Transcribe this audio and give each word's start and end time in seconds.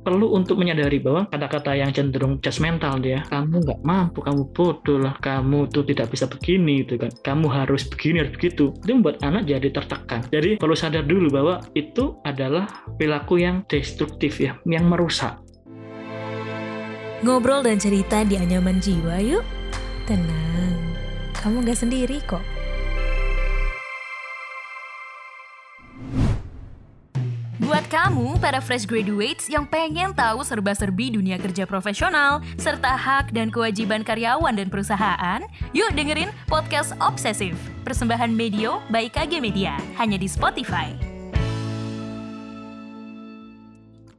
perlu 0.00 0.32
untuk 0.32 0.56
menyadari 0.56 1.00
bahwa 1.00 1.28
kata-kata 1.28 1.76
yang 1.76 1.92
cenderung 1.92 2.40
judgmental 2.40 2.96
dia, 3.00 3.24
kamu 3.28 3.60
nggak 3.64 3.80
mampu, 3.84 4.24
kamu 4.24 4.42
bodoh 4.52 4.98
lah, 5.00 5.14
kamu 5.20 5.68
tuh 5.68 5.84
tidak 5.84 6.12
bisa 6.12 6.24
begini 6.28 6.84
gitu 6.84 6.96
kan, 6.96 7.12
kamu 7.20 7.46
harus 7.52 7.84
begini 7.88 8.24
harus 8.24 8.32
begitu, 8.34 8.72
itu 8.72 8.92
membuat 8.92 9.20
anak 9.20 9.48
jadi 9.48 9.68
tertekan. 9.72 10.20
Jadi 10.28 10.56
perlu 10.56 10.76
sadar 10.76 11.04
dulu 11.04 11.28
bahwa 11.28 11.60
itu 11.76 12.16
adalah 12.24 12.66
perilaku 12.96 13.40
yang 13.40 13.62
destruktif 13.68 14.40
ya, 14.40 14.56
yang 14.64 14.88
merusak. 14.88 15.40
Ngobrol 17.20 17.60
dan 17.60 17.76
cerita 17.76 18.24
di 18.24 18.40
anyaman 18.40 18.80
jiwa 18.80 19.20
yuk. 19.20 19.44
Tenang, 20.08 20.80
kamu 21.36 21.68
nggak 21.68 21.78
sendiri 21.78 22.18
kok. 22.24 22.59
Kamu, 27.90 28.38
para 28.38 28.62
fresh 28.62 28.86
graduates 28.86 29.50
yang 29.50 29.66
pengen 29.66 30.14
tahu 30.14 30.46
serba-serbi 30.46 31.10
dunia 31.10 31.34
kerja 31.42 31.66
profesional, 31.66 32.38
serta 32.54 32.94
hak 32.94 33.34
dan 33.34 33.50
kewajiban 33.50 34.06
karyawan 34.06 34.54
dan 34.54 34.70
perusahaan, 34.70 35.42
yuk 35.74 35.90
dengerin 35.98 36.30
Podcast 36.46 36.94
Obsesif, 37.02 37.58
persembahan 37.82 38.30
Medio 38.30 38.78
by 38.94 39.10
KG 39.10 39.42
Media, 39.42 39.74
hanya 39.98 40.14
di 40.14 40.30
Spotify. 40.30 41.09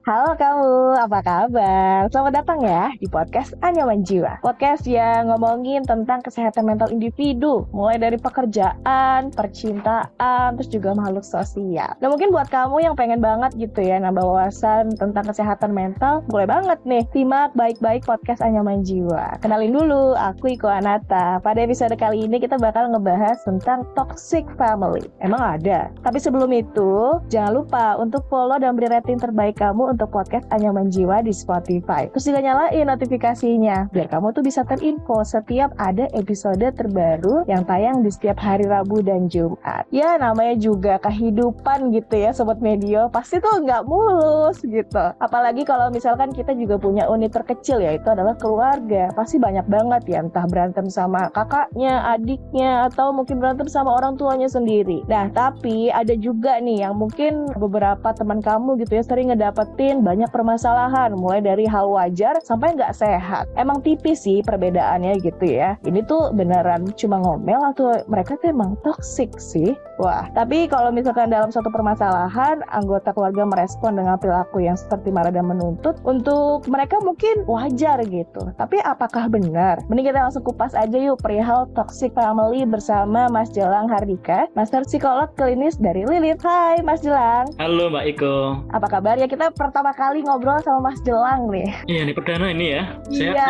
Halo 0.01 0.33
kamu, 0.33 0.97
apa 0.97 1.19
kabar? 1.21 2.09
Selamat 2.09 2.41
datang 2.41 2.57
ya 2.65 2.89
di 2.97 3.05
podcast 3.05 3.53
Anyaman 3.61 4.01
Jiwa. 4.01 4.41
Podcast 4.41 4.89
yang 4.89 5.29
ngomongin 5.29 5.85
tentang 5.85 6.25
kesehatan 6.25 6.65
mental 6.65 6.89
individu, 6.89 7.69
mulai 7.69 8.01
dari 8.01 8.17
pekerjaan, 8.17 9.29
percintaan, 9.29 10.57
terus 10.57 10.73
juga 10.73 10.97
makhluk 10.97 11.21
sosial. 11.21 11.93
Nah 12.01 12.09
mungkin 12.09 12.33
buat 12.33 12.49
kamu 12.49 12.81
yang 12.81 12.97
pengen 12.97 13.21
banget 13.21 13.53
gitu 13.61 13.85
ya 13.85 14.01
nambah 14.01 14.25
wawasan 14.25 14.89
tentang 14.97 15.21
kesehatan 15.21 15.69
mental, 15.69 16.25
boleh 16.33 16.49
banget 16.49 16.81
nih 16.81 17.05
simak 17.13 17.53
baik-baik 17.53 18.01
podcast 18.01 18.41
Anyaman 18.41 18.81
Jiwa. 18.81 19.37
Kenalin 19.37 19.69
dulu, 19.69 20.17
aku 20.17 20.57
Iko 20.57 20.65
Anata. 20.65 21.37
Pada 21.45 21.61
episode 21.61 21.93
kali 21.93 22.25
ini 22.25 22.41
kita 22.41 22.57
bakal 22.57 22.89
ngebahas 22.89 23.37
tentang 23.45 23.85
toxic 23.93 24.49
family. 24.57 25.05
Emang 25.21 25.61
ada? 25.61 25.93
Tapi 26.01 26.17
sebelum 26.17 26.49
itu, 26.57 27.21
jangan 27.29 27.53
lupa 27.53 28.01
untuk 28.01 28.25
follow 28.33 28.57
dan 28.57 28.73
beri 28.73 28.89
rating 28.89 29.21
terbaik 29.21 29.61
kamu 29.61 29.90
untuk 29.91 30.07
podcast 30.07 30.47
Anyaman 30.55 30.87
Jiwa 30.87 31.19
di 31.19 31.35
Spotify. 31.35 32.07
Terus 32.15 32.31
juga 32.31 32.39
nyalain 32.39 32.87
notifikasinya 32.87 33.91
biar 33.91 34.07
kamu 34.07 34.31
tuh 34.31 34.43
bisa 34.47 34.63
terinfo 34.63 35.19
setiap 35.27 35.75
ada 35.75 36.07
episode 36.15 36.63
terbaru 36.63 37.43
yang 37.51 37.67
tayang 37.67 37.99
di 37.99 38.09
setiap 38.09 38.39
hari 38.39 38.63
Rabu 38.63 39.03
dan 39.03 39.27
Jumat. 39.27 39.83
Ya 39.91 40.15
namanya 40.15 40.55
juga 40.55 40.95
kehidupan 41.03 41.91
gitu 41.91 42.15
ya 42.15 42.31
Sobat 42.31 42.63
Medio, 42.63 43.11
pasti 43.11 43.43
tuh 43.43 43.59
nggak 43.59 43.83
mulus 43.83 44.63
gitu. 44.63 45.05
Apalagi 45.19 45.67
kalau 45.67 45.91
misalkan 45.91 46.31
kita 46.31 46.55
juga 46.55 46.79
punya 46.79 47.11
unit 47.11 47.35
terkecil 47.35 47.83
ya 47.83 47.97
itu 47.97 48.07
adalah 48.07 48.39
keluarga. 48.39 49.11
Pasti 49.11 49.35
banyak 49.41 49.67
banget 49.67 50.07
ya 50.07 50.23
entah 50.23 50.47
berantem 50.47 50.87
sama 50.87 51.27
kakaknya, 51.33 52.15
adiknya, 52.15 52.87
atau 52.87 53.11
mungkin 53.11 53.41
berantem 53.41 53.67
sama 53.67 53.91
orang 53.97 54.15
tuanya 54.15 54.47
sendiri. 54.47 55.03
Nah 55.09 55.27
tapi 55.33 55.89
ada 55.91 56.13
juga 56.15 56.61
nih 56.61 56.87
yang 56.87 56.95
mungkin 56.95 57.49
beberapa 57.57 58.13
teman 58.13 58.39
kamu 58.39 58.77
gitu 58.85 59.01
ya 59.01 59.03
sering 59.03 59.33
ngedapetin 59.33 59.80
banyak 59.89 60.29
permasalahan 60.29 61.17
mulai 61.17 61.41
dari 61.41 61.65
hal 61.65 61.89
wajar 61.89 62.37
sampai 62.45 62.77
nggak 62.77 62.93
sehat. 62.93 63.49
Emang 63.57 63.81
tipis 63.81 64.21
sih 64.21 64.45
perbedaannya 64.45 65.17
gitu 65.25 65.57
ya. 65.57 65.81
Ini 65.81 66.05
tuh 66.05 66.29
beneran 66.37 66.93
cuma 66.93 67.17
ngomel 67.17 67.57
atau 67.73 67.97
mereka 68.05 68.37
tuh 68.37 68.53
emang 68.53 68.77
toxic 68.85 69.33
sih? 69.41 69.73
Wah, 69.97 70.29
tapi 70.37 70.69
kalau 70.69 70.93
misalkan 70.93 71.33
dalam 71.33 71.49
suatu 71.49 71.73
permasalahan 71.73 72.61
anggota 72.69 73.09
keluarga 73.13 73.45
merespon 73.49 73.97
dengan 73.97 74.21
perilaku 74.21 74.61
yang 74.61 74.77
seperti 74.77 75.09
marah 75.09 75.33
dan 75.33 75.49
menuntut, 75.49 75.97
untuk 76.05 76.65
mereka 76.69 77.01
mungkin 77.01 77.45
wajar 77.49 78.01
gitu. 78.05 78.53
Tapi 78.57 78.77
apakah 78.85 79.29
benar? 79.29 79.81
Mending 79.89 80.09
kita 80.11 80.25
langsung 80.27 80.45
kupas 80.45 80.77
aja 80.77 80.97
yuk 80.97 81.21
perihal 81.23 81.69
toxic 81.77 82.11
family 82.11 82.67
bersama 82.67 83.31
Mas 83.31 83.49
Jelang 83.53 83.87
Hardika, 83.87 84.49
Master 84.57 84.83
Psikolog 84.83 85.31
Klinis 85.39 85.79
dari 85.79 86.03
Lilith. 86.03 86.43
Hai 86.43 86.83
Mas 86.83 87.05
Jelang. 87.05 87.47
Halo 87.61 87.93
Mbak 87.93 88.05
Iko. 88.17 88.35
Apa 88.75 88.87
kabar 88.89 89.15
ya? 89.15 89.29
Kita 89.29 89.53
pertama 89.71 89.95
kali 89.95 90.19
ngobrol 90.27 90.59
sama 90.67 90.91
Mas 90.91 90.99
Jelang 91.07 91.47
nih. 91.47 91.71
Iya 91.87 92.03
nih 92.03 92.11
perdana 92.11 92.51
ini 92.51 92.75
ya. 92.75 92.83
Sehat 93.07 93.35
iya. 93.39 93.47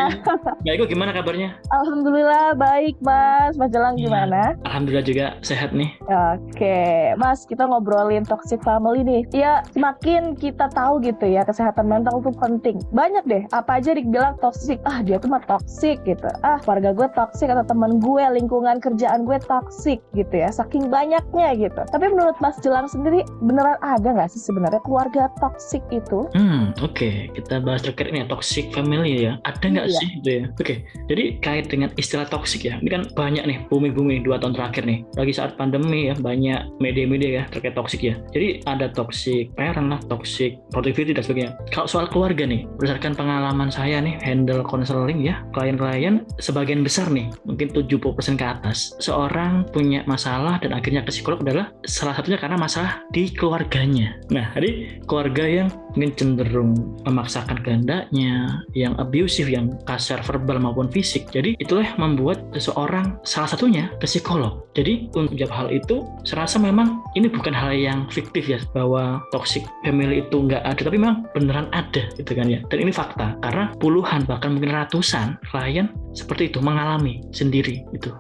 Mbak 0.62 0.74
Iko 0.78 0.86
gimana 0.86 1.10
kabarnya? 1.18 1.58
Alhamdulillah 1.74 2.54
baik 2.62 2.94
Mas. 3.02 3.58
Mas 3.58 3.74
Jelang 3.74 3.98
iya. 3.98 4.06
gimana? 4.06 4.42
Alhamdulillah 4.70 5.02
juga 5.02 5.26
sehat 5.42 5.74
nih. 5.74 5.90
Oke, 6.06 7.18
Mas 7.18 7.50
kita 7.50 7.66
ngobrolin 7.66 8.22
toxic 8.22 8.62
family 8.62 9.02
nih. 9.02 9.26
Ya 9.34 9.66
semakin 9.74 10.38
kita 10.38 10.70
tahu 10.70 11.02
gitu 11.02 11.26
ya 11.26 11.42
kesehatan 11.42 11.90
mental 11.90 12.22
itu 12.22 12.30
penting. 12.38 12.78
Banyak 12.94 13.26
deh 13.26 13.42
apa 13.50 13.82
aja 13.82 13.98
dibilang 13.98 14.38
toxic. 14.38 14.78
Ah 14.86 15.02
dia 15.02 15.18
tuh 15.18 15.34
mah 15.34 15.42
toxic 15.50 16.06
gitu. 16.06 16.30
Ah 16.46 16.62
keluarga 16.62 16.94
gue 16.94 17.10
toxic 17.18 17.50
atau 17.50 17.66
teman 17.66 17.98
gue, 17.98 18.22
lingkungan 18.22 18.78
kerjaan 18.78 19.26
gue 19.26 19.42
toxic 19.50 19.98
gitu 20.14 20.36
ya. 20.38 20.54
Saking 20.54 20.86
banyaknya 20.94 21.58
gitu. 21.58 21.82
Tapi 21.82 22.06
menurut 22.14 22.38
Mas 22.38 22.62
Jelang 22.62 22.86
sendiri 22.86 23.26
beneran 23.42 23.82
ada 23.82 24.06
nggak 24.06 24.30
sih 24.30 24.38
sebenarnya 24.46 24.86
keluarga 24.86 25.26
toxic 25.42 25.82
itu? 25.90 26.11
Itu. 26.12 26.22
Hmm, 26.36 26.76
oke. 26.84 26.92
Okay. 26.92 27.16
Kita 27.32 27.64
bahas 27.64 27.88
terkait 27.88 28.12
ini 28.12 28.22
ya, 28.24 28.28
toxic 28.28 28.68
family 28.76 29.24
ya. 29.24 29.40
Ada 29.48 29.66
nggak 29.72 29.88
iya. 29.88 29.96
sih 29.96 30.10
itu 30.20 30.30
ya? 30.30 30.46
Oke. 30.52 30.60
Okay. 30.60 30.78
Jadi 31.08 31.24
kait 31.40 31.66
dengan 31.72 31.90
istilah 31.96 32.28
toxic 32.28 32.68
ya. 32.68 32.76
Ini 32.84 32.90
kan 32.92 33.02
banyak 33.16 33.44
nih 33.48 33.58
bumi-bumi 33.72 34.20
dua 34.20 34.36
tahun 34.44 34.60
terakhir 34.60 34.84
nih. 34.84 35.08
Lagi 35.16 35.32
saat 35.32 35.56
pandemi 35.56 36.12
ya, 36.12 36.16
banyak 36.20 36.84
media-media 36.84 37.30
ya 37.42 37.44
terkait 37.48 37.80
toxic 37.80 38.04
ya. 38.04 38.20
Jadi 38.36 38.60
ada 38.68 38.92
toxic 38.92 39.56
parent 39.56 39.88
lah, 39.96 40.00
toxic 40.12 40.60
productivity 40.76 41.16
dan 41.16 41.24
sebagainya. 41.24 41.52
Kalau 41.72 41.88
soal 41.88 42.12
keluarga 42.12 42.44
nih, 42.44 42.68
berdasarkan 42.76 43.16
pengalaman 43.16 43.72
saya 43.72 44.04
nih 44.04 44.20
handle 44.20 44.66
counseling 44.68 45.24
ya, 45.24 45.40
klien-klien 45.56 46.28
sebagian 46.44 46.84
besar 46.84 47.08
nih, 47.08 47.32
mungkin 47.48 47.72
70% 47.72 48.36
ke 48.36 48.46
atas, 48.46 48.98
seorang 49.00 49.64
punya 49.70 50.04
masalah 50.10 50.60
dan 50.60 50.76
akhirnya 50.76 51.06
ke 51.06 51.14
psikolog 51.14 51.40
adalah 51.46 51.72
salah 51.86 52.18
satunya 52.18 52.40
karena 52.42 52.58
masalah 52.58 53.06
di 53.14 53.30
keluarganya. 53.32 54.18
Nah, 54.34 54.52
jadi 54.58 55.00
keluarga 55.06 55.46
yang 55.46 55.68
mungkin 55.94 56.12
cenderung 56.16 56.74
memaksakan 57.04 57.60
kehendaknya, 57.62 58.64
yang 58.76 58.96
abusive, 59.00 59.52
yang 59.52 59.72
kasar 59.84 60.24
verbal 60.24 60.60
maupun 60.60 60.88
fisik. 60.88 61.28
Jadi 61.32 61.60
itulah 61.60 61.84
yang 61.84 62.00
membuat 62.00 62.44
seseorang 62.56 63.20
salah 63.28 63.50
satunya 63.52 63.92
ke 64.00 64.08
psikolog. 64.08 64.68
Jadi 64.72 65.12
untuk 65.16 65.36
menjawab 65.36 65.54
hal 65.54 65.68
itu, 65.72 66.08
serasa 66.24 66.56
memang 66.56 67.04
ini 67.20 67.28
bukan 67.28 67.52
hal 67.52 67.76
yang 67.76 68.08
fiktif 68.08 68.48
ya, 68.48 68.60
bahwa 68.72 69.20
toxic 69.36 69.68
family 69.84 70.24
itu 70.24 70.36
nggak 70.36 70.64
ada, 70.64 70.82
tapi 70.82 70.96
memang 70.96 71.28
beneran 71.36 71.68
ada 71.76 72.08
gitu 72.16 72.32
kan 72.32 72.48
ya. 72.48 72.64
Dan 72.72 72.88
ini 72.88 72.92
fakta, 72.96 73.36
karena 73.44 73.76
puluhan 73.80 74.24
bahkan 74.24 74.56
mungkin 74.56 74.72
ratusan 74.72 75.36
klien 75.52 75.92
seperti 76.16 76.52
itu 76.52 76.64
mengalami 76.64 77.24
sendiri 77.36 77.84
itu. 77.92 78.12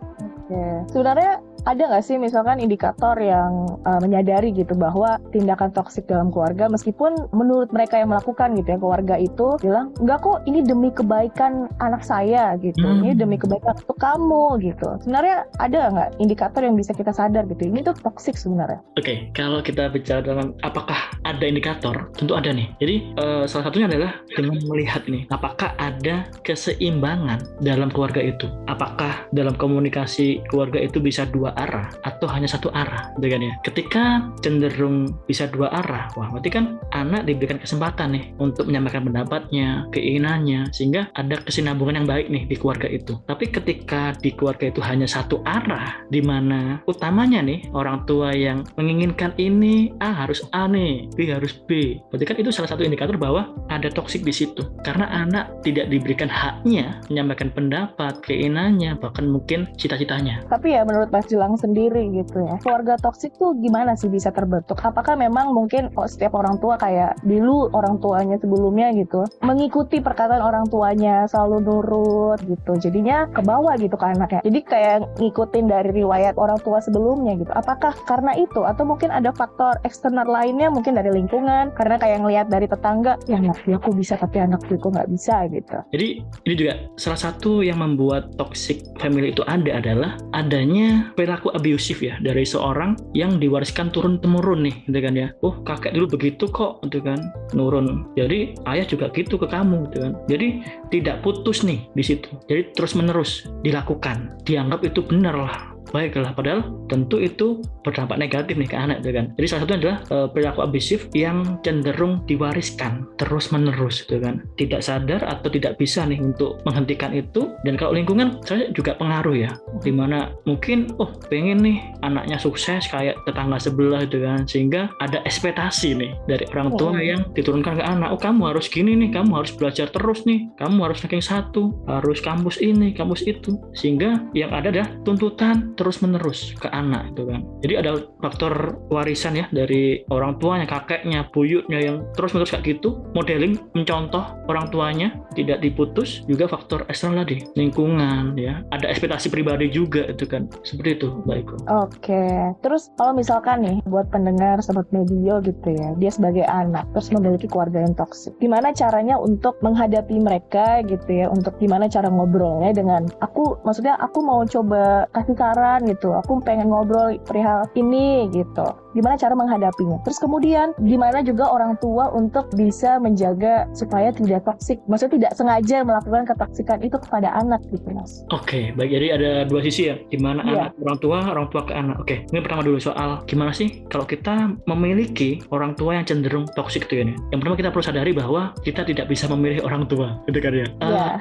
Oke, 0.51 0.91
sebenarnya 0.91 1.39
ada 1.65 1.93
nggak 1.93 2.03
sih 2.05 2.17
misalkan 2.17 2.57
indikator 2.57 3.13
yang 3.21 3.77
uh, 3.85 4.01
menyadari 4.01 4.49
gitu 4.49 4.73
bahwa 4.73 5.21
tindakan 5.29 5.69
toksik 5.69 6.09
dalam 6.09 6.33
keluarga 6.33 6.65
meskipun 6.65 7.29
menurut 7.35 7.69
mereka 7.69 8.01
yang 8.01 8.09
melakukan 8.09 8.57
gitu 8.57 8.73
ya 8.73 8.79
keluarga 8.81 9.15
itu 9.21 9.47
bilang 9.61 9.93
enggak 10.01 10.25
kok 10.25 10.41
ini 10.49 10.59
demi 10.65 10.89
kebaikan 10.89 11.69
anak 11.77 12.01
saya 12.01 12.57
gitu. 12.57 12.81
Hmm. 12.81 13.05
ini 13.05 13.13
demi 13.13 13.37
kebaikan 13.37 13.77
untuk 13.77 13.99
kamu 14.01 14.57
gitu. 14.65 14.89
Sebenarnya 15.05 15.45
ada 15.61 15.79
nggak 15.93 16.09
indikator 16.17 16.61
yang 16.65 16.73
bisa 16.73 16.97
kita 16.97 17.13
sadar 17.13 17.45
gitu? 17.45 17.69
Ini 17.69 17.85
tuh 17.85 17.95
toksik 18.01 18.37
sebenarnya. 18.37 18.81
Oke 18.97 19.05
okay, 19.05 19.17
kalau 19.37 19.61
kita 19.61 19.89
bicara 19.93 20.25
dalam 20.25 20.57
apakah 20.65 21.13
ada 21.25 21.45
indikator 21.45 22.09
tentu 22.17 22.33
ada 22.33 22.49
nih. 22.49 22.73
Jadi 22.81 22.95
uh, 23.21 23.43
salah 23.45 23.69
satunya 23.69 23.85
adalah 23.85 24.17
dengan 24.33 24.57
melihat 24.65 25.05
nih 25.05 25.29
apakah 25.29 25.77
ada 25.77 26.25
keseimbangan 26.41 27.61
dalam 27.61 27.93
keluarga 27.93 28.21
itu? 28.25 28.49
Apakah 28.65 29.29
dalam 29.29 29.53
komunikasi 29.53 30.41
keluarga 30.49 30.81
itu 30.81 30.97
bisa 30.97 31.29
dua 31.29 31.50
arah 31.55 31.89
atau 32.03 32.27
hanya 32.29 32.47
satu 32.47 32.69
arah 32.73 33.13
gitu 33.17 33.31
ya. 33.31 33.53
Ketika 33.65 34.03
cenderung 34.43 35.17
bisa 35.25 35.47
dua 35.49 35.71
arah 35.71 36.11
wah 36.15 36.29
berarti 36.31 36.49
kan 36.51 36.65
anak 36.91 37.27
diberikan 37.27 37.59
kesempatan 37.61 38.15
nih 38.15 38.25
untuk 38.37 38.67
menyampaikan 38.67 39.07
pendapatnya 39.07 39.87
keinginannya 39.95 40.69
sehingga 40.75 41.09
ada 41.15 41.39
kesinambungan 41.43 42.03
yang 42.03 42.07
baik 42.07 42.27
nih 42.27 42.43
di 42.47 42.55
keluarga 42.57 42.87
itu. 42.87 43.17
Tapi 43.25 43.49
ketika 43.49 44.15
di 44.19 44.33
keluarga 44.35 44.69
itu 44.69 44.81
hanya 44.83 45.07
satu 45.07 45.41
arah 45.43 46.03
di 46.09 46.19
mana 46.23 46.79
utamanya 46.85 47.41
nih 47.41 47.69
orang 47.71 48.03
tua 48.05 48.33
yang 48.35 48.63
menginginkan 48.75 49.33
ini 49.37 49.93
A 49.99 50.11
harus 50.25 50.43
A 50.51 50.67
nih 50.67 51.09
B 51.15 51.29
harus 51.31 51.57
B. 51.65 51.97
Berarti 52.11 52.25
kan 52.27 52.37
itu 52.39 52.51
salah 52.51 52.69
satu 52.69 52.83
indikator 52.83 53.15
bahwa 53.15 53.53
ada 53.71 53.87
toksik 53.87 54.25
di 54.25 54.33
situ. 54.33 54.63
Karena 54.83 55.07
anak 55.09 55.63
tidak 55.63 55.87
diberikan 55.89 56.27
haknya 56.27 56.99
menyampaikan 57.07 57.49
pendapat 57.53 58.19
keinginannya 58.25 58.97
bahkan 58.99 59.27
mungkin 59.27 59.69
cita-citanya. 59.77 60.43
Tapi 60.49 60.75
ya 60.75 60.83
menurut 60.83 61.09
Mas 61.09 61.27
hilang 61.41 61.57
sendiri 61.57 62.05
gitu 62.13 62.45
ya. 62.45 62.61
Keluarga 62.61 63.01
toksik 63.01 63.33
tuh 63.41 63.57
gimana 63.57 63.97
sih 63.97 64.13
bisa 64.13 64.29
terbentuk? 64.29 64.77
Apakah 64.77 65.17
memang 65.17 65.57
mungkin 65.57 65.89
oh, 65.97 66.05
setiap 66.05 66.37
orang 66.37 66.61
tua 66.61 66.77
kayak 66.77 67.17
dulu 67.25 67.73
orang 67.73 67.97
tuanya 67.97 68.37
sebelumnya 68.37 68.93
gitu 68.93 69.25
mengikuti 69.41 69.97
perkataan 69.97 70.37
orang 70.37 70.69
tuanya 70.69 71.25
selalu 71.25 71.65
nurut 71.65 72.37
gitu. 72.45 72.77
Jadinya 72.77 73.25
ke 73.33 73.41
bawah 73.41 73.73
gitu 73.81 73.97
ke 73.97 74.05
anaknya. 74.05 74.45
Jadi 74.45 74.59
kayak 74.61 75.17
ngikutin 75.17 75.65
dari 75.65 75.89
riwayat 76.05 76.37
orang 76.37 76.61
tua 76.61 76.77
sebelumnya 76.77 77.33
gitu. 77.41 77.49
Apakah 77.57 77.97
karena 78.05 78.37
itu 78.37 78.61
atau 78.61 78.85
mungkin 78.85 79.09
ada 79.09 79.33
faktor 79.33 79.81
eksternal 79.81 80.29
lainnya 80.29 80.69
mungkin 80.69 80.93
dari 80.93 81.09
lingkungan 81.09 81.73
karena 81.73 81.97
kayak 81.97 82.21
ngelihat 82.21 82.47
dari 82.53 82.69
tetangga 82.69 83.17
ya 83.25 83.41
anak 83.41 83.57
ya 83.65 83.81
aku 83.81 83.97
bisa 83.97 84.13
tapi 84.13 84.37
anakku 84.37 84.77
kok 84.77 84.93
nggak 84.93 85.09
bisa 85.09 85.49
gitu. 85.49 85.81
Jadi 85.89 86.07
ini 86.45 86.53
juga 86.53 86.73
salah 87.01 87.17
satu 87.17 87.65
yang 87.65 87.81
membuat 87.81 88.37
toxic 88.37 88.85
family 89.01 89.33
itu 89.33 89.41
ada 89.49 89.81
adalah 89.81 90.21
adanya 90.37 91.15
abusif 91.39 92.03
ya 92.03 92.19
dari 92.19 92.43
seorang 92.43 92.97
yang 93.15 93.39
diwariskan 93.39 93.93
turun 93.93 94.19
temurun 94.19 94.67
nih, 94.67 94.75
gitu 94.89 94.99
kan 94.99 95.13
ya. 95.15 95.27
Oh 95.45 95.55
kakek 95.63 95.95
dulu 95.95 96.19
begitu 96.19 96.47
kok, 96.51 96.83
gitu 96.87 96.99
kan, 96.99 97.19
nurun. 97.55 98.11
Jadi 98.19 98.59
ayah 98.67 98.85
juga 98.87 99.07
gitu 99.15 99.39
ke 99.39 99.47
kamu, 99.47 99.87
gitu 99.91 99.97
kan. 100.03 100.11
Jadi 100.27 100.47
tidak 100.91 101.23
putus 101.23 101.63
nih 101.63 101.87
di 101.95 102.03
situ. 102.03 102.27
Jadi 102.51 102.75
terus 102.75 102.93
menerus 102.97 103.47
dilakukan. 103.63 104.41
Dianggap 104.43 104.83
itu 104.83 104.99
benar 105.05 105.35
lah 105.35 105.70
baiklah 105.91 106.33
padahal 106.33 106.65
tentu 106.87 107.19
itu 107.21 107.61
berdampak 107.85 108.17
negatif 108.17 108.57
nih 108.57 108.69
ke 108.69 108.77
anak 108.77 109.03
gitu 109.03 109.15
kan. 109.15 109.25
Jadi 109.37 109.47
salah 109.47 109.61
satunya 109.63 109.79
adalah 109.79 109.97
e, 110.07 110.15
perilaku 110.31 110.59
abusif 110.65 110.99
yang 111.15 111.37
cenderung 111.63 112.23
diwariskan 112.25 113.07
terus 113.15 113.51
menerus 113.53 114.03
gitu 114.05 114.19
kan. 114.19 114.43
Tidak 114.57 114.81
sadar 114.81 115.21
atau 115.23 115.47
tidak 115.51 115.77
bisa 115.77 116.03
nih 116.07 116.19
untuk 116.19 116.59
menghentikan 116.67 117.11
itu. 117.15 117.53
Dan 117.63 117.77
kalau 117.77 117.95
lingkungan 117.95 118.41
saya 118.43 118.71
juga 118.73 118.97
pengaruh 118.97 119.35
ya. 119.35 119.51
Di 119.83 119.91
mana 119.93 120.31
mungkin 120.47 120.93
oh 120.97 121.11
pengen 121.27 121.63
nih 121.63 121.77
anaknya 122.01 122.37
sukses 122.39 122.87
kayak 122.89 123.19
tetangga 123.27 123.57
sebelah 123.61 124.07
gitu 124.07 124.23
kan. 124.23 124.47
Sehingga 124.47 124.89
ada 125.03 125.21
ekspektasi 125.27 125.97
nih 125.97 126.11
dari 126.25 126.45
orang 126.53 126.73
tua 126.79 126.95
oh. 126.95 127.01
yang 127.01 127.21
diturunkan 127.35 127.81
ke 127.81 127.83
anak. 127.83 128.09
Oh 128.13 128.19
kamu 128.19 128.55
harus 128.55 128.71
gini 128.71 128.93
nih 128.97 129.09
kamu 129.13 129.31
harus 129.43 129.51
belajar 129.53 129.89
terus 129.91 130.23
nih. 130.23 130.47
Kamu 130.57 130.85
harus 130.85 131.01
ranking 131.01 131.23
satu 131.23 131.73
harus 131.89 132.21
kampus 132.21 132.61
ini 132.61 132.93
kampus 132.93 133.25
itu. 133.25 133.57
Sehingga 133.73 134.21
yang 134.37 134.53
ada 134.53 134.71
adalah 134.71 134.87
tuntutan 135.03 135.75
terus 135.81 135.97
menerus 136.05 136.53
ke 136.61 136.69
anak 136.69 137.09
itu 137.17 137.25
kan. 137.25 137.41
Jadi 137.65 137.73
ada 137.81 137.91
faktor 138.21 138.77
warisan 138.93 139.33
ya 139.33 139.49
dari 139.49 140.05
orang 140.13 140.37
tuanya 140.37 140.69
kakeknya 140.69 141.25
buyutnya 141.33 141.81
yang 141.81 142.05
terus 142.13 142.37
menerus 142.37 142.53
kayak 142.53 142.77
gitu 142.77 143.01
modeling 143.17 143.57
mencontoh 143.73 144.21
orang 144.45 144.69
tuanya 144.69 145.17
tidak 145.33 145.65
diputus 145.65 146.21
juga 146.29 146.45
faktor 146.45 146.85
eksternal 146.85 147.25
tadi 147.25 147.41
lingkungan 147.57 148.37
ya. 148.37 148.61
Ada 148.69 148.93
ekspektasi 148.93 149.33
pribadi 149.33 149.73
juga 149.73 150.05
itu 150.05 150.29
kan 150.29 150.45
seperti 150.61 151.01
itu 151.01 151.09
baik 151.25 151.49
oke 151.65 152.25
terus 152.61 152.93
kalau 152.93 153.17
misalkan 153.17 153.65
nih 153.65 153.77
buat 153.89 154.05
pendengar 154.13 154.61
sobat 154.61 154.85
media 154.93 155.41
gitu 155.41 155.73
ya 155.73 155.97
dia 155.97 156.11
sebagai 156.13 156.45
anak 156.45 156.85
terus 156.93 157.09
memiliki 157.09 157.49
keluarga 157.49 157.81
yang 157.81 157.97
toksik 157.97 158.37
gimana 158.37 158.69
caranya 158.75 159.17
untuk 159.17 159.57
menghadapi 159.63 160.19
mereka 160.19 160.83
gitu 160.85 161.09
ya? 161.09 161.25
Untuk 161.31 161.55
gimana 161.57 161.87
cara 161.87 162.11
ngobrolnya 162.11 162.75
dengan 162.75 163.07
aku 163.23 163.57
maksudnya 163.63 163.95
aku 163.97 164.19
mau 164.21 164.43
coba 164.43 165.07
kasih 165.15 165.37
saran 165.39 165.60
gitu. 165.85 166.13
Aku 166.17 166.41
pengen 166.41 166.69
ngobrol 166.73 167.15
perihal 167.23 167.69
ini 167.77 168.27
gitu 168.33 168.65
gimana 168.95 169.15
cara 169.15 169.33
menghadapinya. 169.35 169.97
Terus 170.03 170.19
kemudian 170.19 170.75
gimana 170.83 171.23
juga 171.23 171.47
orang 171.51 171.79
tua 171.79 172.11
untuk 172.11 172.51
bisa 172.55 172.99
menjaga 172.99 173.67
supaya 173.71 174.11
tidak 174.11 174.43
toksik. 174.43 174.79
Maksudnya 174.87 175.13
tidak 175.21 175.31
sengaja 175.39 175.77
melakukan 175.83 176.23
ketoksikan 176.27 176.79
itu 176.83 176.97
kepada 176.99 177.31
anak 177.35 177.63
gitu 177.71 177.87
mas. 177.91 178.23
Oke 178.31 178.43
okay, 178.43 178.63
baik. 178.75 178.91
Jadi 178.91 179.07
ada 179.11 179.31
dua 179.47 179.61
sisi 179.63 179.91
ya. 179.91 179.95
Gimana 180.11 180.43
yeah. 180.45 180.69
anak 180.71 180.79
orang 180.83 180.99
tua 180.99 181.17
orang 181.31 181.47
tua 181.49 181.61
ke 181.65 181.73
anak. 181.73 181.97
Oke 182.01 182.07
okay. 182.07 182.17
ini 182.31 182.39
pertama 182.43 182.61
dulu 182.65 182.77
soal 182.79 183.23
gimana 183.25 183.51
sih 183.55 183.83
kalau 183.87 184.03
kita 184.03 184.55
memiliki 184.67 185.43
orang 185.51 185.73
tua 185.75 185.97
yang 185.99 186.05
cenderung 186.05 186.45
toksik 186.53 186.89
itu 186.89 187.01
ya 187.01 187.13
yang 187.31 187.39
pertama 187.39 187.55
kita 187.57 187.69
perlu 187.71 187.85
sadari 187.85 188.11
bahwa 188.11 188.51
kita 188.61 188.83
tidak 188.83 189.07
bisa 189.07 189.25
memilih 189.31 189.63
orang 189.63 189.87
tua. 189.87 190.19
Gitu 190.27 190.39
kan 190.43 190.53
ya? 190.53 190.67
Uh, 190.83 190.89
yeah. 190.91 191.11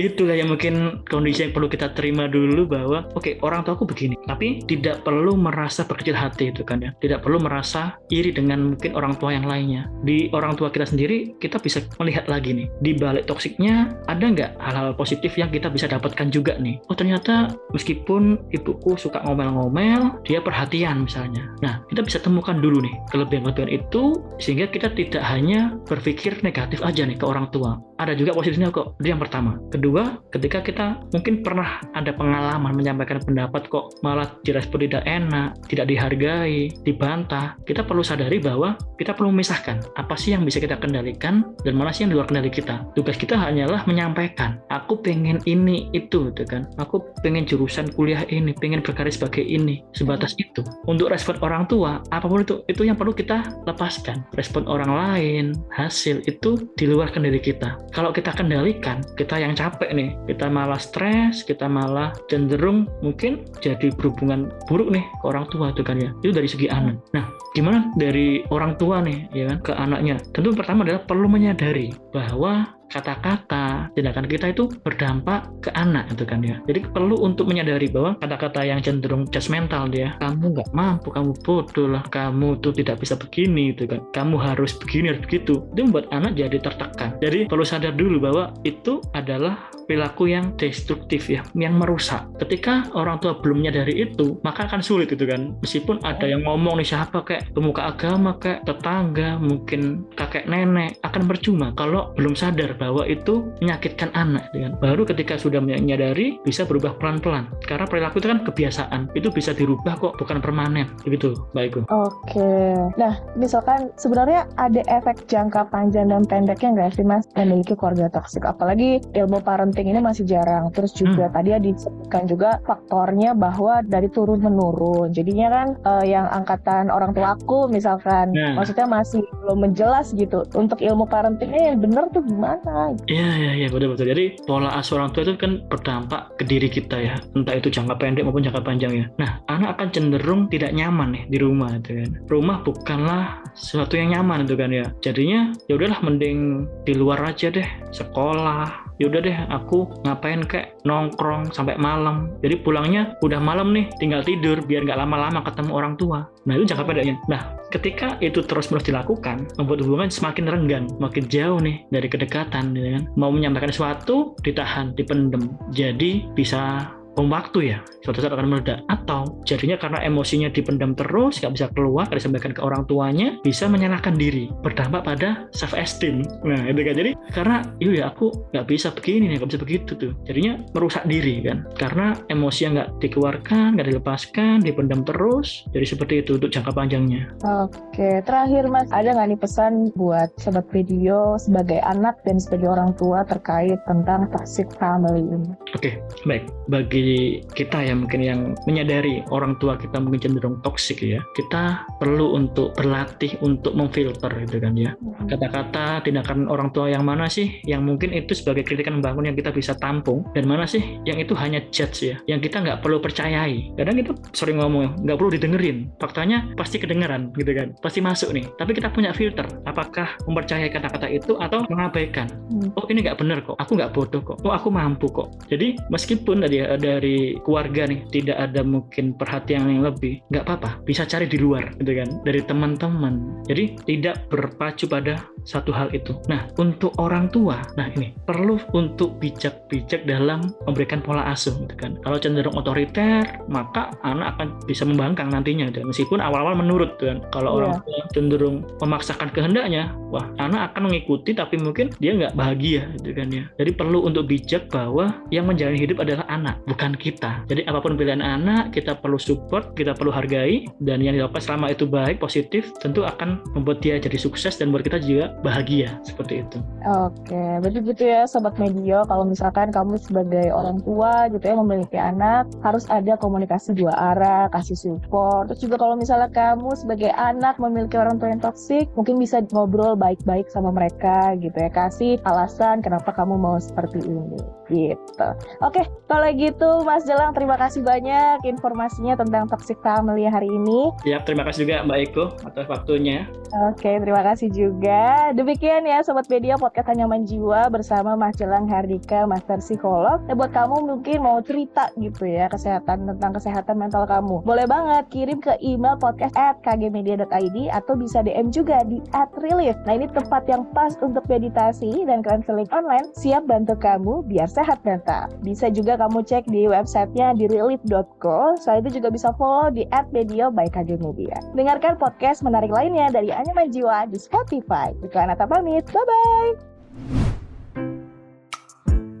itulah 0.00 0.34
yang 0.34 0.48
mungkin 0.48 1.04
kondisi 1.06 1.48
yang 1.48 1.52
perlu 1.52 1.68
kita 1.68 1.92
terima 1.92 2.26
dulu 2.26 2.64
bahwa 2.68 3.04
oke 3.12 3.22
okay, 3.22 3.34
orang 3.44 3.62
tua 3.62 3.76
aku 3.76 3.84
begini 3.84 4.16
tapi 4.26 4.64
tidak 4.64 5.04
perlu 5.04 5.36
merasa 5.36 5.84
berkecil 5.84 6.16
hati 6.16 6.50
itu 6.50 6.64
kan 6.64 6.80
ya. 6.80 6.90
Tidak 6.98 7.17
perlu 7.22 7.38
merasa 7.42 7.96
iri 8.12 8.30
dengan 8.34 8.74
mungkin 8.74 8.94
orang 8.94 9.16
tua 9.16 9.34
yang 9.34 9.46
lainnya. 9.46 9.90
Di 10.04 10.30
orang 10.34 10.54
tua 10.54 10.68
kita 10.68 10.88
sendiri 10.88 11.38
kita 11.42 11.58
bisa 11.58 11.82
melihat 11.98 12.26
lagi 12.30 12.54
nih 12.54 12.68
di 12.82 12.94
balik 12.96 13.26
toksiknya 13.26 13.94
ada 14.06 14.24
nggak 14.24 14.50
hal-hal 14.60 14.94
positif 14.94 15.34
yang 15.36 15.48
kita 15.48 15.68
bisa 15.72 15.90
dapatkan 15.90 16.28
juga 16.30 16.56
nih? 16.58 16.78
Oh 16.90 16.96
ternyata 16.96 17.52
meskipun 17.74 18.38
ibuku 18.54 18.98
suka 19.00 19.22
ngomel-ngomel 19.24 20.22
dia 20.24 20.42
perhatian 20.42 21.06
misalnya. 21.06 21.48
Nah 21.64 21.82
kita 21.90 22.04
bisa 22.04 22.18
temukan 22.22 22.58
dulu 22.58 22.82
nih 22.84 22.94
kelebihan-kelebihan 23.10 23.70
itu 23.70 24.20
sehingga 24.38 24.70
kita 24.70 24.92
tidak 24.94 25.22
hanya 25.26 25.76
berpikir 25.86 26.38
negatif 26.42 26.82
aja 26.84 27.04
nih 27.04 27.18
ke 27.18 27.24
orang 27.26 27.48
tua 27.50 27.78
ada 27.98 28.16
juga 28.16 28.34
positifnya 28.34 28.72
kok 28.72 28.98
itu 29.02 29.10
yang 29.10 29.20
pertama 29.20 29.58
kedua 29.70 30.22
ketika 30.32 30.62
kita 30.64 30.86
mungkin 31.12 31.42
pernah 31.44 31.82
ada 31.92 32.14
pengalaman 32.14 32.72
menyampaikan 32.74 33.20
pendapat 33.22 33.66
kok 33.68 33.98
malah 34.00 34.38
direspon 34.46 34.86
tidak 34.86 35.02
enak, 35.04 35.58
tidak 35.66 35.86
dihargai, 35.90 36.70
dibantah, 36.86 37.58
kita 37.66 37.82
perlu 37.82 38.06
sadari 38.06 38.38
bahwa 38.38 38.78
kita 38.96 39.14
perlu 39.14 39.34
memisahkan 39.34 39.82
apa 39.98 40.14
sih 40.14 40.34
yang 40.34 40.46
bisa 40.46 40.62
kita 40.62 40.78
kendalikan 40.78 41.42
dan 41.66 41.74
mana 41.74 41.90
sih 41.90 42.06
yang 42.06 42.14
di 42.14 42.16
luar 42.18 42.30
kendali 42.30 42.50
kita. 42.50 42.86
Tugas 42.94 43.18
kita 43.18 43.34
hanyalah 43.34 43.82
menyampaikan, 43.90 44.62
aku 44.70 45.02
pengen 45.02 45.42
ini 45.46 45.90
itu, 45.90 46.30
gitu 46.30 46.44
kan. 46.46 46.66
Aku 46.78 47.02
pengen 47.22 47.46
jurusan 47.46 47.90
kuliah 47.94 48.22
ini, 48.30 48.54
pengen 48.54 48.80
berkarya 48.82 49.10
sebagai 49.10 49.42
ini, 49.42 49.82
sebatas 49.94 50.34
itu. 50.38 50.62
Untuk 50.86 51.10
respon 51.10 51.38
orang 51.42 51.66
tua, 51.66 52.02
apa 52.14 52.26
pun 52.26 52.42
itu, 52.42 52.62
itu 52.70 52.86
yang 52.86 52.94
perlu 52.94 53.14
kita 53.14 53.42
lepaskan. 53.66 54.26
Respon 54.34 54.66
orang 54.70 54.90
lain, 54.90 55.44
hasil 55.74 56.22
itu 56.26 56.70
di 56.78 56.86
luar 56.86 57.10
kendali 57.10 57.38
kita. 57.42 57.78
Kalau 57.92 58.12
kita 58.12 58.34
kendalikan, 58.36 59.00
kita 59.16 59.40
yang 59.40 59.56
capek 59.56 59.90
nih, 59.92 60.14
kita 60.28 60.46
malah 60.48 60.78
stres, 60.78 61.42
kita 61.42 61.66
malah 61.66 62.12
cenderung 62.28 62.86
mungkin 63.00 63.48
jadi 63.64 63.90
berhubungan 63.96 64.52
buruk 64.68 64.92
nih 64.92 65.04
ke 65.04 65.24
orang 65.24 65.48
tua 65.48 65.72
itu 65.72 65.82
kan 65.82 65.96
ya. 65.98 66.10
Itu 66.20 66.32
dari 66.36 66.48
segi 66.48 66.68
anak. 66.68 67.00
Nah 67.16 67.26
gimana 67.56 67.88
dari 67.96 68.44
orang 68.52 68.76
tua 68.76 69.00
nih 69.00 69.28
ya 69.32 69.48
kan 69.50 69.58
ke 69.64 69.72
anaknya? 69.74 70.16
Tentu 70.36 70.54
pertama 70.54 70.84
adalah 70.84 71.02
perlu 71.04 71.26
menyadari 71.26 71.92
bahwa 72.12 72.77
kata-kata 72.88 73.92
tindakan 73.92 74.26
kita 74.26 74.52
itu 74.52 74.68
berdampak 74.82 75.48
ke 75.60 75.70
anak 75.76 76.08
itu 76.12 76.24
kan 76.24 76.40
ya. 76.40 76.56
Jadi 76.64 76.88
perlu 76.88 77.20
untuk 77.20 77.48
menyadari 77.48 77.88
bahwa 77.92 78.16
kata-kata 78.20 78.64
yang 78.64 78.80
cenderung 78.80 79.28
judgmental 79.28 79.88
dia 79.92 80.16
kamu 80.20 80.58
nggak 80.58 80.70
mampu 80.72 81.12
kamu 81.12 81.32
bodoh 81.44 81.88
lah 81.88 82.04
kamu 82.08 82.58
tuh 82.64 82.72
tidak 82.72 83.00
bisa 83.00 83.14
begini 83.14 83.76
itu 83.76 83.84
kan. 83.84 84.00
Kamu 84.12 84.40
harus 84.40 84.76
begini 84.76 85.12
harus 85.12 85.22
begitu. 85.24 85.60
Itu 85.72 85.80
membuat 85.84 86.08
anak 86.10 86.36
jadi 86.36 86.58
tertekan. 86.60 87.16
Jadi 87.20 87.48
perlu 87.48 87.64
sadar 87.64 87.94
dulu 87.94 88.20
bahwa 88.20 88.52
itu 88.64 89.00
adalah 89.12 89.68
perilaku 89.88 90.28
yang 90.28 90.52
destruktif 90.60 91.32
ya, 91.32 91.40
yang 91.56 91.80
merusak. 91.80 92.28
Ketika 92.36 92.92
orang 92.92 93.16
tua 93.24 93.40
belum 93.40 93.64
menyadari 93.64 94.04
itu, 94.04 94.36
maka 94.44 94.68
akan 94.68 94.84
sulit 94.84 95.08
itu 95.08 95.24
kan. 95.24 95.56
Meskipun 95.64 96.04
ada 96.04 96.28
yang 96.28 96.44
ngomong 96.44 96.76
nih 96.84 96.92
siapa 96.92 97.24
kayak 97.24 97.56
pemuka 97.56 97.88
agama 97.88 98.36
kayak 98.36 98.68
tetangga, 98.68 99.40
mungkin 99.40 100.04
kakek 100.12 100.44
nenek? 100.44 101.00
Akan 101.00 101.24
percuma 101.24 101.72
kalau 101.72 102.12
belum 102.14 102.36
sadar 102.36 102.76
bahwa 102.80 103.04
itu 103.06 103.50
menyakitkan 103.62 104.10
anak 104.14 104.50
dengan 104.50 104.74
baru 104.80 105.06
ketika 105.06 105.38
sudah 105.38 105.62
menyadari 105.62 106.38
bisa 106.42 106.66
berubah 106.66 106.96
pelan-pelan. 106.98 107.50
Karena 107.62 107.86
perilaku 107.86 108.22
itu 108.22 108.28
kan 108.30 108.40
kebiasaan, 108.42 109.00
itu 109.14 109.28
bisa 109.30 109.54
dirubah 109.54 109.98
kok 109.98 110.16
bukan 110.18 110.38
permanen. 110.42 110.90
Begitu, 111.04 111.36
baikku. 111.54 111.86
Oke. 111.90 112.50
Nah, 112.98 113.20
misalkan 113.38 113.92
sebenarnya 114.00 114.48
ada 114.58 114.82
efek 114.90 115.28
jangka 115.30 115.70
panjang 115.70 116.10
dan 116.10 116.24
pendeknya 116.26 116.74
nggak 116.74 116.90
sih 116.98 117.06
Mas 117.06 117.28
memiliki 117.36 117.78
keluarga 117.78 118.10
toksik? 118.10 118.42
Apalagi 118.48 119.02
ilmu 119.14 119.42
parenting 119.44 119.58
parenting 119.68 119.90
ini 119.90 120.00
masih 120.00 120.24
jarang. 120.24 120.70
Terus 120.70 120.94
juga 120.94 121.28
hmm. 121.28 121.34
tadi 121.34 121.48
ya 121.50 121.58
disebutkan 121.58 122.22
juga 122.24 122.50
faktornya 122.64 123.34
bahwa 123.34 123.84
dari 123.84 124.08
turun 124.08 124.40
menurun. 124.40 125.10
Jadinya 125.12 125.48
kan 125.50 125.68
uh, 125.82 126.04
yang 126.06 126.26
angkatan 126.30 126.88
orang 126.88 127.12
tua 127.12 127.34
aku 127.34 127.68
misalkan, 127.68 128.32
nah. 128.32 128.56
maksudnya 128.56 128.86
masih 128.86 129.26
belum 129.44 129.58
menjelas 129.70 130.14
gitu. 130.14 130.46
Untuk 130.54 130.80
ilmu 130.80 131.04
parentingnya 131.10 131.74
yang 131.74 131.78
benar 131.82 132.08
tuh 132.14 132.22
gimana? 132.24 132.67
Iya 133.08 133.28
iya 133.36 133.52
iya 133.64 133.68
betul 133.68 133.94
betul. 133.94 134.06
Jadi 134.08 134.24
pola 134.44 134.72
asuh 134.76 135.00
orang 135.00 135.10
tua 135.12 135.22
itu 135.26 135.34
kan 135.36 135.64
berdampak 135.68 136.36
ke 136.40 136.44
diri 136.46 136.68
kita 136.68 136.96
ya, 136.96 137.14
entah 137.36 137.54
itu 137.56 137.68
jangka 137.68 137.96
pendek 137.98 138.24
maupun 138.24 138.44
jangka 138.44 138.62
panjang 138.64 138.92
ya. 138.94 139.06
Nah 139.20 139.40
anak 139.50 139.78
akan 139.78 139.88
cenderung 139.92 140.46
tidak 140.48 140.72
nyaman 140.72 141.14
nih 141.14 141.24
di 141.28 141.38
rumah 141.40 141.76
itu 141.76 141.98
kan. 141.98 142.10
Rumah 142.28 142.56
bukanlah 142.64 143.22
sesuatu 143.56 143.98
yang 143.98 144.16
nyaman 144.16 144.48
itu 144.48 144.54
kan 144.56 144.70
ya. 144.72 144.86
Jadinya 145.04 145.52
ya 145.68 145.74
udahlah 145.76 146.00
mending 146.00 146.68
di 146.86 146.92
luar 146.96 147.20
aja 147.24 147.52
deh, 147.52 147.68
sekolah, 147.92 148.87
yaudah 148.98 149.20
deh 149.22 149.38
aku 149.50 149.88
ngapain 150.04 150.42
kayak 150.44 150.78
nongkrong 150.82 151.50
sampai 151.54 151.78
malam. 151.78 152.34
Jadi 152.42 152.60
pulangnya 152.62 153.14
udah 153.22 153.38
malam 153.38 153.70
nih 153.74 153.90
tinggal 153.98 154.22
tidur 154.22 154.58
biar 154.62 154.84
nggak 154.84 154.98
lama-lama 154.98 155.40
ketemu 155.46 155.70
orang 155.74 155.94
tua. 155.94 156.26
Nah 156.46 156.54
itu 156.58 156.74
jangka 156.74 156.84
pendeknya. 156.86 157.16
Nah 157.30 157.42
ketika 157.70 158.18
itu 158.18 158.42
terus 158.42 158.68
menerus 158.68 158.88
dilakukan 158.88 159.46
membuat 159.56 159.80
hubungan 159.86 160.10
semakin 160.10 160.44
renggang 160.50 160.86
makin 160.98 161.24
jauh 161.30 161.58
nih 161.62 161.86
dari 161.88 162.08
kedekatan 162.10 162.74
gitu 162.74 162.88
kan. 162.98 163.04
Mau 163.14 163.30
menyampaikan 163.30 163.70
sesuatu 163.70 164.34
ditahan 164.42 164.92
dipendem. 164.98 165.54
Jadi 165.70 166.26
bisa 166.34 166.92
bom 167.18 167.26
waktu 167.34 167.74
ya. 167.74 167.78
Suatu 168.06 168.22
saat 168.22 168.30
akan 168.30 168.46
meledak. 168.46 168.86
Atau 168.86 169.42
jadinya 169.42 169.74
karena 169.74 169.98
emosinya 170.06 170.46
dipendam 170.54 170.94
terus 170.94 171.42
nggak 171.42 171.52
bisa 171.58 171.66
keluar 171.74 172.06
nggak 172.06 172.22
disampaikan 172.22 172.54
ke 172.54 172.62
orang 172.62 172.86
tuanya 172.86 173.34
bisa 173.42 173.66
menyalahkan 173.66 174.14
diri. 174.14 174.46
Berdampak 174.62 175.02
pada 175.02 175.50
self 175.50 175.74
esteem 175.74 176.22
nah 176.46 176.62
itu 176.70 176.78
kan. 176.86 176.94
Jadi 176.94 177.10
karena 177.34 177.56
iya 177.82 178.06
aku 178.06 178.30
nggak 178.54 178.66
bisa 178.70 178.94
begini 178.94 179.34
nih 179.34 179.42
nggak 179.42 179.50
bisa 179.50 179.58
begitu 179.58 179.90
tuh. 179.98 180.12
Jadinya 180.30 180.62
merusak 180.78 181.02
diri 181.10 181.42
kan. 181.42 181.66
Karena 181.74 182.14
emosi 182.30 182.60
yang 182.62 182.78
nggak 182.78 182.90
dikeluarkan 183.02 183.74
nggak 183.74 183.88
dilepaskan 183.90 184.62
dipendam 184.62 185.02
terus 185.02 185.66
jadi 185.74 185.86
seperti 185.90 186.22
itu 186.22 186.38
untuk 186.38 186.54
jangka 186.54 186.70
panjangnya. 186.70 187.34
Oke 187.42 188.22
terakhir 188.22 188.70
mas. 188.70 188.86
Ada 188.94 189.18
nggak 189.18 189.26
nih 189.34 189.40
pesan 189.42 189.72
buat 189.98 190.30
sobat 190.38 190.70
video 190.70 191.34
sebagai 191.34 191.82
anak 191.82 192.22
dan 192.22 192.38
sebagai 192.38 192.70
orang 192.70 192.94
tua 192.94 193.26
terkait 193.26 193.82
tentang 193.90 194.30
toxic 194.30 194.70
family 194.78 195.26
ini? 195.26 195.50
Oke 195.74 195.98
baik. 196.22 196.46
Bagi 196.68 197.07
kita 197.54 197.78
yang 197.84 198.04
mungkin 198.06 198.20
yang 198.22 198.40
menyadari 198.64 199.22
orang 199.30 199.56
tua 199.62 199.76
kita 199.78 200.00
mungkin 200.00 200.20
cenderung 200.20 200.56
toksik 200.64 201.00
ya, 201.04 201.20
kita 201.36 201.84
perlu 202.02 202.34
untuk 202.34 202.74
berlatih 202.74 203.36
untuk 203.44 203.74
memfilter 203.74 204.30
gitu 204.46 204.58
kan 204.58 204.74
ya. 204.74 204.92
Kata-kata 205.28 206.02
tindakan 206.04 206.48
orang 206.48 206.72
tua 206.74 206.90
yang 206.90 207.04
mana 207.04 207.28
sih 207.30 207.60
yang 207.64 207.84
mungkin 207.84 208.14
itu 208.14 208.34
sebagai 208.34 208.64
kritikan 208.66 208.98
membangun 208.98 209.30
yang 209.30 209.36
kita 209.36 209.52
bisa 209.54 209.76
tampung 209.78 210.26
dan 210.32 210.48
mana 210.48 210.64
sih 210.64 211.00
yang 211.04 211.20
itu 211.20 211.32
hanya 211.36 211.62
judge 211.70 212.08
ya, 212.12 212.16
yang 212.26 212.40
kita 212.42 212.60
nggak 212.62 212.80
perlu 212.80 212.98
percayai. 212.98 213.74
Kadang 213.76 213.96
itu 214.00 214.12
sering 214.34 214.58
ngomong 214.58 215.04
nggak 215.04 215.16
perlu 215.18 215.30
didengerin, 215.34 215.92
faktanya 216.00 216.48
pasti 216.56 216.80
kedengeran 216.80 217.30
gitu 217.36 217.52
kan, 217.54 217.74
pasti 217.78 218.00
masuk 218.02 218.32
nih. 218.34 218.44
Tapi 218.56 218.70
kita 218.74 218.90
punya 218.90 219.12
filter, 219.12 219.46
apakah 219.68 220.18
mempercayai 220.26 220.70
kata-kata 220.72 221.06
itu 221.10 221.36
atau 221.38 221.64
mengabaikan. 221.68 222.28
Hmm. 222.50 222.74
Oh 222.74 222.84
ini 222.90 223.04
nggak 223.04 223.18
benar 223.20 223.38
kok, 223.44 223.56
aku 223.60 223.78
nggak 223.78 223.92
bodoh 223.94 224.22
kok, 224.22 224.38
oh 224.42 224.52
aku 224.52 224.68
mampu 224.72 225.06
kok. 225.10 225.30
Jadi 225.48 225.78
meskipun 225.92 226.44
tadi 226.44 226.60
ya, 226.60 226.74
dari 226.98 227.38
keluarga 227.46 227.86
nih 227.86 228.02
tidak 228.10 228.36
ada 228.42 228.66
mungkin 228.66 229.14
perhatian 229.14 229.70
yang 229.70 229.86
lebih 229.86 230.18
nggak 230.34 230.42
apa-apa 230.42 230.82
bisa 230.82 231.06
cari 231.06 231.30
di 231.30 231.38
luar 231.38 231.70
gitu 231.78 231.94
kan 231.94 232.08
dari 232.26 232.42
teman-teman. 232.42 233.46
Jadi 233.46 233.78
tidak 233.86 234.26
berpacu 234.26 234.90
pada 234.90 235.22
satu 235.46 235.70
hal 235.70 235.94
itu. 235.94 236.18
Nah 236.26 236.50
untuk 236.58 236.90
orang 236.98 237.30
tua 237.30 237.62
nah 237.78 237.86
ini 237.94 238.18
perlu 238.26 238.58
untuk 238.74 239.22
bijak-bijak 239.22 240.02
dalam 240.04 240.50
memberikan 240.66 240.98
pola 240.98 241.30
asuh 241.30 241.54
gitu 241.62 241.78
kan. 241.78 241.94
Kalau 242.02 242.18
cenderung 242.18 242.58
otoriter 242.58 243.22
maka 243.46 243.94
anak 244.02 244.34
akan 244.36 244.58
bisa 244.66 244.82
membangkang 244.82 245.30
nantinya 245.30 245.70
gitu. 245.70 245.86
meskipun 245.86 246.18
awal-awal 246.18 246.58
menurut 246.58 246.98
gitu 246.98 247.14
kan. 247.14 247.18
Kalau 247.30 247.54
yeah. 247.54 247.58
orang 247.62 247.72
tua 247.86 248.00
cenderung 248.10 248.56
memaksakan 248.82 249.30
kehendaknya 249.30 249.94
wah 250.10 250.26
anak 250.42 250.74
akan 250.74 250.90
mengikuti 250.90 251.30
tapi 251.36 251.60
mungkin 251.60 251.94
dia 252.02 252.18
nggak 252.18 252.34
bahagia 252.34 252.90
gitu 252.98 253.14
kan 253.14 253.28
ya. 253.30 253.44
Jadi 253.54 253.70
perlu 253.78 254.02
untuk 254.02 254.26
bijak 254.26 254.66
bahwa 254.72 255.22
yang 255.30 255.46
menjalani 255.46 255.78
hidup 255.78 256.02
adalah 256.02 256.26
anak 256.26 256.58
bukan 256.66 256.87
kita. 256.96 257.44
Jadi 257.50 257.66
apa 257.66 257.82
pun 257.82 257.98
pilihan 257.98 258.22
anak, 258.22 258.72
kita 258.72 258.96
perlu 259.00 259.18
support, 259.18 259.74
kita 259.74 259.92
perlu 259.96 260.14
hargai, 260.14 260.68
dan 260.84 261.02
yang 261.02 261.18
dilakukan 261.18 261.42
selama 261.42 261.72
itu 261.72 261.84
baik, 261.84 262.22
positif, 262.22 262.70
tentu 262.78 263.04
akan 263.04 263.42
membuat 263.52 263.82
dia 263.82 263.98
jadi 263.98 264.16
sukses 264.20 264.56
dan 264.56 264.70
buat 264.70 264.84
kita 264.84 265.02
juga 265.02 265.34
bahagia 265.42 265.98
seperti 266.06 266.44
itu. 266.46 266.58
Oke, 266.86 267.42
berarti 267.60 267.78
gitu 267.82 268.02
ya 268.04 268.24
Sobat 268.24 268.56
Medio, 268.56 269.02
kalau 269.08 269.24
misalkan 269.26 269.72
kamu 269.74 269.98
sebagai 269.98 270.52
orang 270.54 270.78
tua 270.84 271.26
gitu 271.32 271.44
ya 271.44 271.56
memiliki 271.58 271.98
anak, 271.98 272.46
harus 272.62 272.86
ada 272.92 273.18
komunikasi 273.18 273.74
dua 273.74 273.92
arah, 274.14 274.46
kasih 274.52 274.76
support. 274.78 275.50
Terus 275.50 275.60
juga 275.64 275.76
kalau 275.80 275.98
misalnya 275.98 276.30
kamu 276.30 276.76
sebagai 276.78 277.10
anak 277.16 277.56
memiliki 277.58 277.96
orang 277.98 278.20
tua 278.20 278.30
yang 278.30 278.42
toksik, 278.42 278.86
mungkin 278.94 279.18
bisa 279.18 279.42
ngobrol 279.50 279.96
baik-baik 279.98 280.46
sama 280.52 280.70
mereka 280.70 281.34
gitu 281.40 281.56
ya, 281.56 281.70
kasih 281.72 282.20
alasan 282.28 282.84
kenapa 282.84 283.10
kamu 283.10 283.34
mau 283.40 283.56
seperti 283.58 284.04
ini 284.04 284.38
gitu. 284.68 285.28
Oke, 285.64 285.88
kalau 286.06 286.28
gitu 286.36 286.67
Mas 286.84 287.08
Jelang 287.08 287.32
terima 287.32 287.56
kasih 287.56 287.80
banyak 287.80 288.44
informasinya 288.44 289.16
tentang 289.16 289.48
toxic 289.48 289.80
family 289.80 290.28
hari 290.28 290.52
ini. 290.52 290.92
Ya, 291.08 291.24
terima 291.24 291.48
kasih 291.48 291.64
juga 291.64 291.84
Mbak 291.88 291.98
Eko 292.10 292.24
atas 292.44 292.66
waktunya. 292.68 293.24
Oke, 293.72 293.96
terima 293.96 294.20
kasih 294.20 294.52
juga. 294.52 295.32
Demikian 295.32 295.88
ya 295.88 296.04
Sobat 296.04 296.28
Media 296.28 296.60
Podcast 296.60 296.92
Nyaman 296.92 297.24
Jiwa 297.24 297.72
bersama 297.72 298.12
Mas 298.12 298.36
Jelang 298.36 298.68
Hardika, 298.68 299.24
Master 299.24 299.64
Psikolog. 299.64 300.20
Dan 300.28 300.36
buat 300.36 300.52
kamu 300.52 300.84
mungkin 300.84 301.24
mau 301.24 301.40
cerita 301.40 301.88
gitu 301.96 302.28
ya 302.28 302.52
kesehatan 302.52 303.08
tentang 303.08 303.32
kesehatan 303.32 303.80
mental 303.80 304.04
kamu. 304.04 304.44
Boleh 304.44 304.68
banget 304.68 305.08
kirim 305.08 305.40
ke 305.40 305.56
email 305.64 305.96
podcast 305.96 306.36
at 306.36 306.60
kgmedia.id 306.60 307.56
atau 307.72 307.94
bisa 307.96 308.20
DM 308.20 308.52
juga 308.52 308.84
di 308.84 309.00
at 309.16 309.32
relief. 309.40 309.80
Nah 309.88 309.96
ini 309.96 310.10
tempat 310.12 310.44
yang 310.44 310.68
pas 310.76 310.92
untuk 311.00 311.24
meditasi 311.30 312.04
dan 312.04 312.20
konseling 312.20 312.68
online 312.68 313.08
siap 313.16 313.48
bantu 313.48 313.78
kamu 313.80 314.26
biar 314.28 314.50
sehat 314.50 314.82
mental. 314.84 315.32
Bisa 315.40 315.72
juga 315.72 315.96
kamu 315.96 316.20
cek 316.26 316.44
di 316.50 316.57
websitenya 316.66 317.36
di 317.36 317.46
relief.co. 317.46 318.58
Selain 318.58 318.82
itu 318.82 318.98
juga 318.98 319.12
bisa 319.12 319.30
follow 319.38 319.70
di 319.70 319.86
@media 320.10 320.50
by 320.50 320.66
KG 320.66 320.98
Media. 320.98 321.38
Dengarkan 321.54 322.00
podcast 322.00 322.40
menarik 322.42 322.72
lainnya 322.72 323.12
dari 323.12 323.30
Anyaman 323.30 323.70
Jiwa 323.70 324.08
di 324.08 324.18
Spotify. 324.18 324.90
Iklan 325.04 325.30
Nata 325.30 325.46
pamit, 325.46 325.86
bye-bye. 325.92 326.50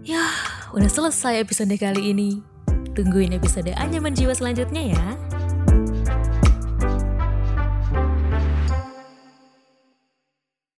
Ya, 0.08 0.24
udah 0.72 0.88
selesai 0.88 1.44
episode 1.44 1.76
kali 1.76 2.16
ini. 2.16 2.40
Tungguin 2.96 3.36
episode 3.36 3.70
Anyaman 3.76 4.16
Jiwa 4.16 4.32
selanjutnya 4.32 4.96
ya. 4.96 5.06